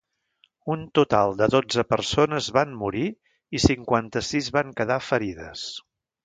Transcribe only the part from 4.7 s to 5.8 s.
quedar ferides.